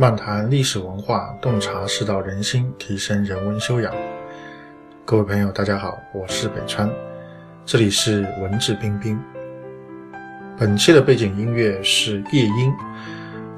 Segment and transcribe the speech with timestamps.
[0.00, 3.92] 漫谈历史文化，洞察世道人心，提升人文修养。
[5.04, 6.88] 各位朋友，大家好，我是北川，
[7.66, 9.18] 这里是文质彬彬。
[10.56, 12.72] 本期的背景音乐是夜莺，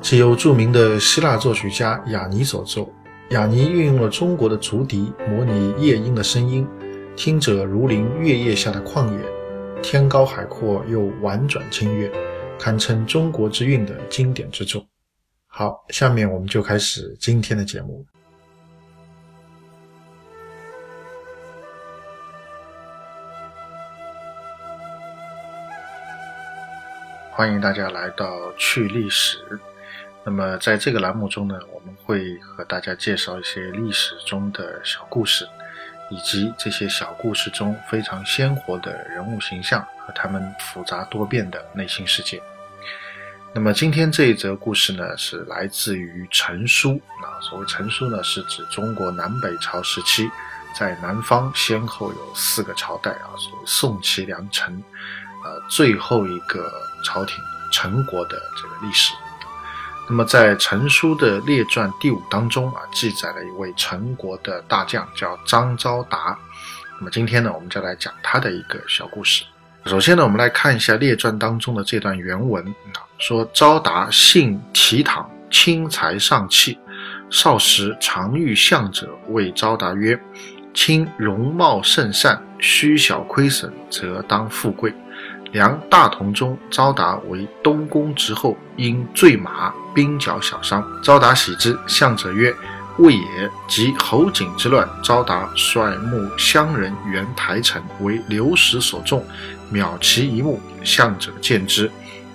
[0.01, 2.91] 是由著名的希腊作曲家雅尼所作。
[3.33, 6.67] 雅尼运用了中国的竹笛，模拟夜莺的声音，
[7.17, 9.19] 听者如临月夜下的旷野，
[9.83, 12.11] 天高海阔又婉转清越，
[12.59, 14.83] 堪称中国之韵的经典之作。
[15.53, 18.07] 好，下面我们就开始今天的节目。
[27.33, 29.39] 欢迎大家来到去历史。
[30.25, 35.47] 那么，在这个栏目中呢，我们会和大家介绍一些历史中的小故事，
[36.11, 42.41] 以及这些小故事中非常鲜活的人物形象和他们复杂多变的内心世界。
[43.53, 47.35] 那么今天这一则故事呢，是来自于陈书啊。
[47.43, 50.31] 所谓陈书呢，是指中国南北朝时期，
[50.73, 54.73] 在南方先后有四个朝代啊，所谓宋齐梁陈，
[55.45, 56.73] 呃，最后一个
[57.05, 57.37] 朝廷
[57.73, 59.13] 陈国的这个历史。
[60.09, 66.39] 那么在陈书的列传第五当中啊，记载了一位陈国的大将叫张昭达。
[67.01, 69.45] 那么今天呢，我们就来讲他的一个小故事。
[69.87, 72.63] 首先呢，我们来看一下列传当中的这段原文
[72.95, 76.79] 啊，说昭达性提躺，轻财上气，
[77.31, 80.21] 少时常遇相者，谓昭达曰
[80.75, 84.93] ：“卿容貌甚善，虚小亏损，则当富贵。”
[85.53, 90.87] 梁大同中，昭达为东宫直后，因坠马，兵角小伤。
[91.03, 92.55] 昭达喜之，相者曰。
[92.99, 99.25] 魏也，及侯景之乱，昭达率募乡人援台城，为流矢所中，
[99.71, 100.61] 秒其一目。
[100.83, 101.91] 相者见之，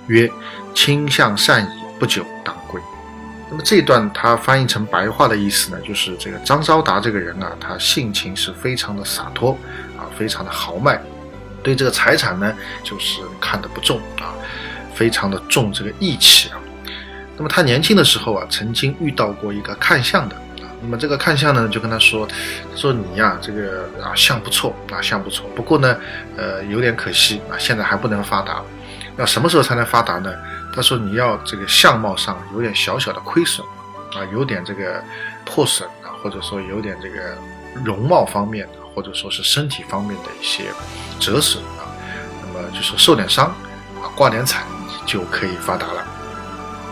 [0.07, 0.29] 曰
[0.73, 1.67] ：“卿相善矣，
[1.99, 2.79] 不久当归。”
[3.49, 9.57] 那么这段他翻译成白话的意思呢，就是这个张昭达这个人啊，他性情是非常的洒脱
[9.97, 11.01] 啊，非常的豪迈，
[11.63, 12.53] 对这个财产呢，
[12.83, 14.33] 就是看得不重啊，
[14.93, 16.59] 非常的重这个义气啊。
[17.35, 20.35] 那么他年轻的时候啊，曾经遇到过一个看相的。
[20.85, 22.27] 那么这个看相呢，就跟他说
[22.77, 25.97] ：“说你呀，这个啊相不错啊相不错，不过呢，
[26.37, 28.61] 呃有点可惜啊，现在还不能发达。
[29.17, 30.31] 那什么时候才能发达呢？
[30.75, 33.65] 他说你要这个相貌上有点小小的亏损
[34.13, 35.03] 啊，有点这个
[35.43, 37.35] 破损啊，或者说有点这个
[37.83, 40.65] 容貌方面，或者说是身体方面的一些
[41.19, 41.89] 折损啊，
[42.43, 43.47] 那么就是受点伤
[44.03, 44.63] 啊，挂点彩
[45.03, 46.05] 就可以发达了。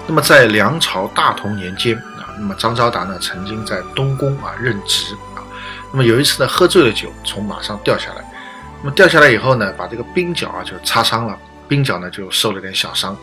[0.08, 1.96] 那么在梁朝大同年间。”
[2.38, 5.44] 那么张昭达呢，曾经在东宫啊任职啊。
[5.92, 8.24] 那么有一次呢，喝醉了酒，从马上掉下来。
[8.82, 11.38] 那么掉下来以后呢，把这个鬓角啊就擦伤了，
[11.70, 13.16] 鬓角呢就受了点小伤。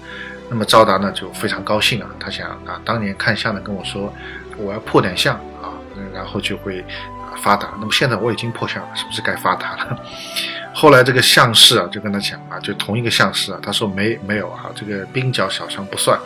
[0.48, 4.12] 那么昭达呢就非常高兴啊，他想啊，当年看相的跟我说，
[4.56, 5.75] 我要破点相啊，
[6.12, 6.84] 然后就会
[7.42, 7.69] 发达。
[7.78, 9.98] 那么现在我已经破相了，是不是该发达了？
[10.75, 16.19] 后来这个相士啊就跟他讲啊，就同一个相士啊，他说没没有啊，这个鬓角小伤不算。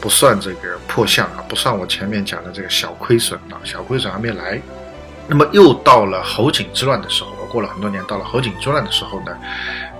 [0.00, 4.60] 不算这个破相啊，不算我前面讲的这个小亏损啊，小亏损还没来。
[5.28, 9.36] 那么又到了侯景之乱的时候，过了很多年，到了侯景之乱的时候呢，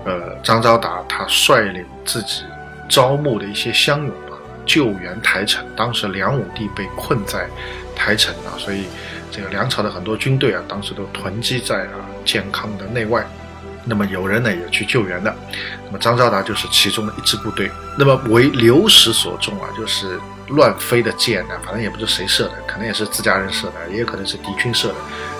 [0.05, 2.43] 呃，张昭达他率领自己
[2.87, 5.65] 招募的一些乡勇啊，救援台城。
[5.75, 7.49] 当时梁武帝被困在
[7.93, 8.85] 台城啊，所以
[9.29, 13.25] 这个梁朝的很多军队啊，当时都囤积在啊健康的内外。
[13.87, 15.33] 那么有人呢也去救援的，
[15.85, 17.71] 那么张昭达就是其中的一支部队。
[17.97, 24.95] 那么为流矢所中啊，就是乱飞的箭呢，反正也不知谁射的，可能也是自家人射的，也有可能是敌军射的。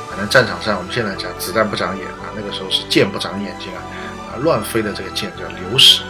[0.10, 3.84] 反正战场上我们现在讲子弹不长眼啊，那个时候是箭不长眼睛啊，
[4.32, 6.02] 啊乱飞的这个箭叫流矢，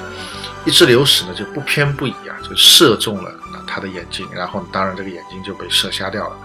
[0.64, 3.32] 一支流矢呢就不偏不倚啊，就射中了
[3.66, 6.38] 他的眼睛，然后当然这个眼睛就被射瞎掉了。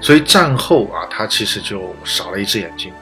[0.00, 2.92] 所以战后啊，他其实就少了一只眼睛。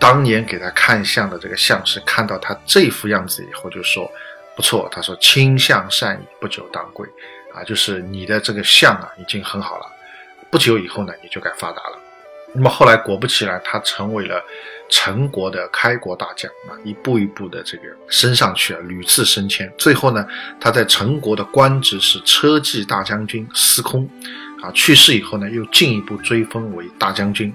[0.00, 4.10] 当年给他看相的这个相士看到他这副样子以后，就说
[4.56, 7.06] ：“不错。”他说：“卿相善矣，不久当归。”
[7.54, 9.86] 啊，就是你的这个相啊，已经很好了，
[10.50, 11.98] 不久以后呢，你就该发达了。
[12.52, 14.42] 那么后来果不其然，他成为了
[14.88, 19.72] 陈国的开国大将啊，一步一步的这个升上去啊，屡次升迁。
[19.76, 20.26] 最后呢，
[20.60, 24.08] 他在陈国的官职是车骑大将军司空。
[24.60, 27.52] 啊，去世以后呢，又进一步追封为大将军。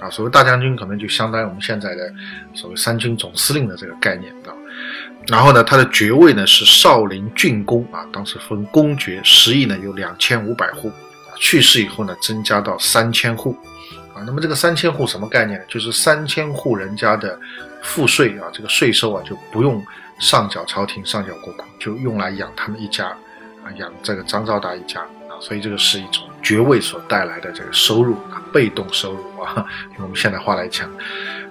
[0.00, 2.12] 啊，所谓大将军，可能就相当于我们现在的
[2.52, 4.52] 所谓三军总司令的这个概念啊。
[5.28, 10.90] 然后呢，他的爵位呢是少陵郡公啊，当时封公爵，十亿呢有两千五百户。
[11.36, 13.56] 去世以后呢，增加到三千户。
[14.14, 15.64] 啊，那么这个三千户什么概念呢？
[15.68, 17.38] 就是三千户人家的
[17.82, 19.84] 赋税啊，这个税收啊就不用
[20.20, 25.34] 上缴朝廷，上缴国库，就用来养他们一家啊，养这个张昭达一家啊。
[25.40, 29.66] 所以这个是一种爵位所带来的这个收入啊，被动收入啊，
[29.98, 30.88] 用我们现代话来讲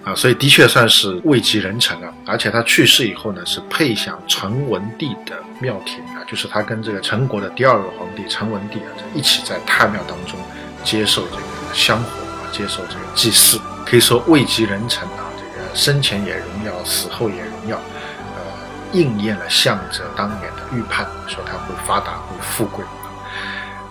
[0.05, 2.13] 啊，所以的确算是位极人臣啊。
[2.25, 10.39] 而且他去世以后呢，是配享陈文帝的庙庭啊，就是他跟这个陈国的第二个皇帝陈文帝啊，一起在太庙当中
[10.83, 17.79] 接受这个香火啊，接受这个祭祀，可以说位极人臣啊，这个生前也荣耀，死后也荣耀。
[18.95, 22.85] 应验了相者当年的预判，说他会发达会富贵。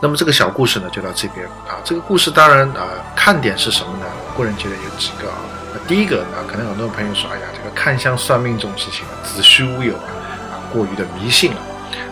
[0.03, 1.79] 那么这个小故事呢，就到这边啊。
[1.85, 4.07] 这个故事当然啊，看点是什么呢？
[4.27, 5.39] 我个人觉得有几个啊。
[5.73, 10.11] 那第一个啊，可能很多朋友说，哎呀，这个看相算命这种事情啊，子虚乌有啊，
[10.51, 11.59] 啊，过于的迷信了。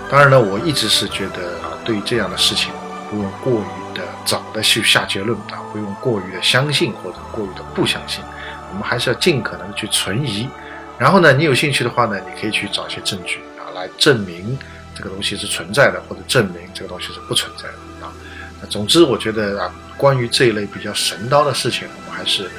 [0.09, 2.71] 当然呢，我一直是觉得啊，对于这样的事情，
[3.11, 8.23] 不用过于的早的去下结论啊，不用过于的相信或者过于的不相信，
[8.71, 10.49] 我们还是要尽可能的去存疑。
[10.97, 14.57] 然后呢，你有兴趣的话呢，你可以去找一些证据啊，来证明
[15.01, 18.13] 这个东西是存在的，或者证明这个东西是不存在的啊。
[18.61, 22.51] 那总之，我觉得啊，关于这一类比较神叨的事情，我们还是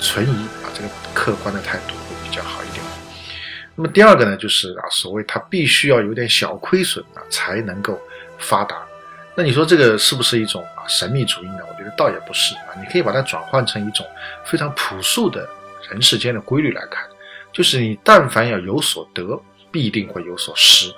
[0.00, 2.82] 存疑啊，这个客观的态度会比较好一点。
[3.76, 8.00] 那么第二个呢，就是啊，所谓它必须要有点小亏损啊，才能够
[8.38, 8.82] 发达。
[9.34, 11.58] 那你说这个是不是一种啊神秘主义呢？
[11.68, 14.06] 我觉得倒也不是啊，你可以把它转换成一种
[14.46, 15.46] 非常朴素的
[15.90, 17.04] 人世间的规律来看。
[17.52, 19.38] 就是你但凡要有所得，
[19.72, 20.92] 必定会有所失，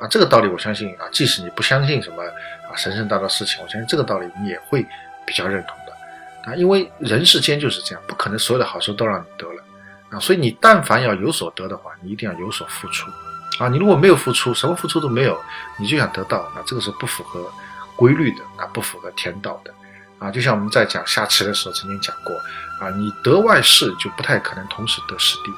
[0.00, 4.84] 啊，这个道理我相信啊，即使你不相信什么啊神神道道事情，我相信这个道理你也会
[5.26, 9.62] 比较认同的，啊，因为人世间就是这样，不可能所有的好处都让你得了，
[10.08, 13.10] 啊，所以你但凡要有所得的话，你一定要有所付出，
[13.58, 15.38] 啊，你如果没有付出，什么付出都没有，
[15.78, 17.52] 你就想得到，那这个是不符合
[17.94, 19.74] 规律的，啊，不符合天道的，
[20.18, 22.34] 啊，就像我们在讲下棋的时候曾经讲过，
[22.80, 25.52] 啊，你得外势就不太可能同时得实地。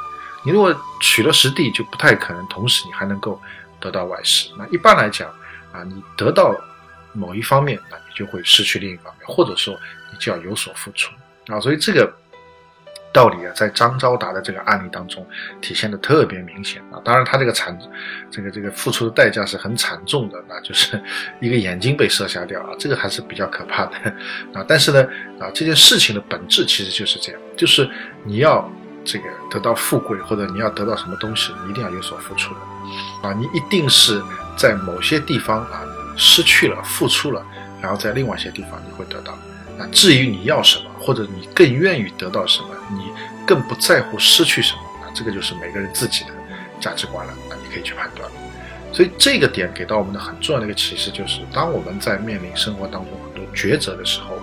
[0.44, 3.40] 你如果取了实地，就不太可能同时你还能够
[3.82, 4.48] 得到外势。
[4.56, 5.28] 那一般来讲，
[5.72, 6.56] 啊，你得到
[7.12, 9.78] 某一方面，那你就会失去另一方面，或者说
[10.12, 11.12] 你就要有所付出
[11.48, 11.60] 啊。
[11.60, 12.10] 所以这个
[13.12, 15.26] 道理啊，在张昭达的这个案例当中
[15.60, 17.02] 体现的特别明显啊。
[17.04, 17.76] 当然，他这个惨，
[18.30, 21.02] 这个这个付出的代价是很惨重的，那就是
[21.40, 23.96] 一个眼睛被射瞎掉啊，这个还是比较可怕的
[24.54, 24.64] 啊。
[24.68, 25.02] 但是呢，
[25.38, 27.90] 啊，这件事情的本质其实就是这样，就是
[28.24, 28.70] 你要。
[29.04, 32.60] 这个得到富贵，或者你要得到什么东西，你一定要有所付出的，
[33.28, 34.22] 啊，你一定是
[34.56, 35.82] 在某些地方啊
[36.16, 37.44] 失去了付出了，
[37.80, 39.36] 然后在另外一些地方你会得到。
[39.78, 43.10] 那至于你要什么，或者你更愿意得到什么，你
[43.46, 46.30] 更不在乎失去什么，啊，这个就是每个人自己的
[46.80, 48.30] 价值观了，那你可以去判断。
[48.92, 54.38] 所以这个点给到我们的很重要的一个启示就是，当我们在面临生活当中很多抉择的时候，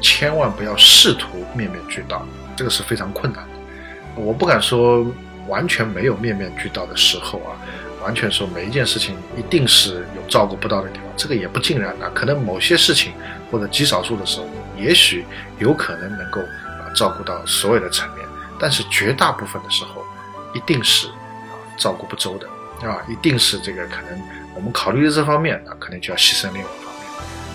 [0.00, 2.26] 千万不要试图面面俱到。
[2.56, 5.06] 这个是非常困难的，我不敢说
[5.48, 7.56] 完全没有面面俱到的时候啊，
[8.02, 12.10] 完全说每一件事情一定是有照顾不到的地方，这个也不尽然啊。
[12.14, 13.14] 可能某些事情
[13.50, 15.24] 或者极少数的时候，也许
[15.58, 20.04] 有可能能够啊照顾到所有的层面，但是绝大部分的时候，
[20.52, 22.46] 一定是啊照顾不周的
[22.86, 24.20] 啊，一定是这个可能
[24.54, 26.68] 我们考虑的这方面啊，可能就要牺牲另外。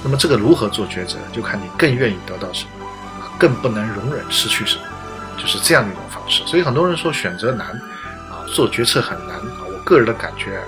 [0.05, 2.85] 那么这个如何做抉择，就看你更愿意得到什么，
[3.39, 4.83] 更不能容忍失去什么。
[5.35, 7.67] 就是这样的一种方式，所以很多人说选择难，
[8.29, 9.35] 啊，做决策很难。
[9.67, 10.61] 我个人的感觉，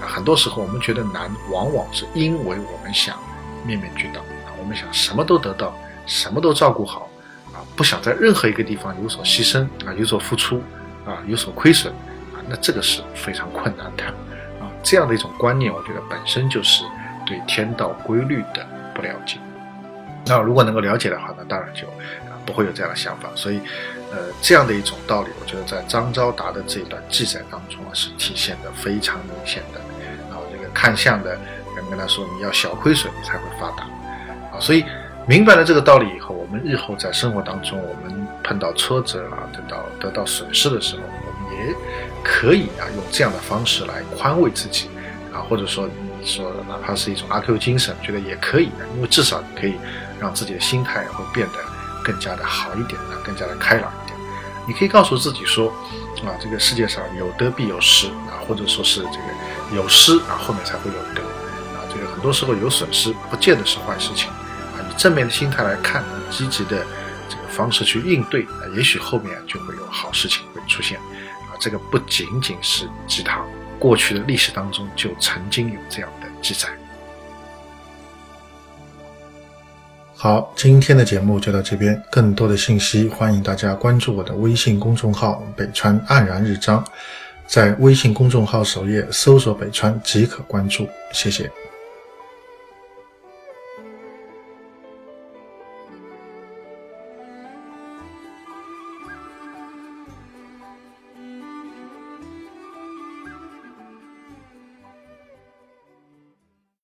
[0.00, 3.18] 很多时候我们觉得难，往往是因为我们想
[3.64, 4.20] 面面俱到，
[4.60, 5.74] 我们想什么都得到，
[6.06, 7.08] 什么都照顾好，
[7.52, 10.62] 啊，不想在任何一个地方有所牺牲啊，有所付出
[11.06, 11.92] 啊，有所亏损
[12.34, 14.04] 啊，那这个是非常困难的
[14.60, 14.70] 啊。
[14.82, 16.84] 这样的一种观念，我觉得本身就是
[17.26, 19.38] 对天道规律的不了解。
[20.26, 21.86] 那如果能够了解的话，那当然就
[22.46, 23.28] 不会有这样的想法。
[23.34, 23.60] 所以。
[24.14, 29.80] 呃，这样的一种道理，我觉得在张昭达的这一段记载当中啊，是体现的非常明显的。
[30.28, 33.84] 然后这个看相的人跟他说，你要小亏损，你才会发达。
[34.54, 34.84] 啊，所以
[35.26, 41.74] 明白了这个道理以后，我们日后在生活当中，我们碰到挫折啊，得到得到损失的时候，我们也
[42.22, 44.90] 可以啊，用这样的方式来宽慰自己
[45.32, 45.88] 啊，或者说
[46.24, 49.74] 说哪怕是一种阿 Q 精神，觉得也可以的，因为至少你可以
[50.20, 51.58] 让自己的心态会变得
[52.04, 54.18] 更加的好一点啊，更加的开朗一点。
[54.66, 55.68] 你可以告诉自己说，
[56.24, 61.20] 啊，这个世界上有得必有失啊，或者说是这个有失啊，后面才会有得
[61.74, 61.82] 啊。
[61.92, 64.78] 这个很多时候有损失，不见得是坏事情啊。
[64.88, 66.86] 以正面的心态来看，积极的
[67.28, 71.58] 这个方式去应对啊，也许后面就会有好事情会出现啊。
[71.58, 73.44] 这个不仅仅是鸡汤，
[73.82, 76.68] 过去的历史当中就曾经有这样的记载。
[80.14, 82.00] 好，今天的节目就到这边。
[82.08, 86.84] 更多的信息，欢迎大家关注我的微信公众号“北川黯然日章”，
[87.44, 90.88] 在微信公众号首页搜索“北川”即可关注。
[91.10, 91.50] 谢谢。